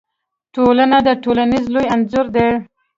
[0.53, 2.47] ټولنه د ښوونځي لوی انځور دی.